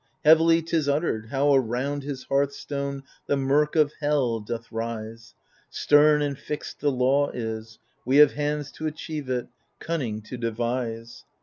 Heavily 0.25 0.63
'tis 0.63 0.89
uttered, 0.89 1.27
how 1.27 1.53
around 1.53 2.01
his 2.01 2.23
hearthstone 2.23 3.03
The 3.27 3.37
mirk 3.37 3.75
of 3.75 3.93
hell 3.99 4.39
doth 4.39 4.71
rise. 4.71 5.35
Stem 5.69 6.23
and 6.23 6.35
flxed 6.35 6.79
the 6.79 6.89
law 6.89 7.29
is; 7.29 7.77
we 8.03 8.17
have 8.17 8.31
hands 8.31 8.71
t' 8.71 8.87
achieve 8.87 9.29
it, 9.29 9.45
Cunning 9.77 10.23
to 10.23 10.37
devise. 10.37 11.23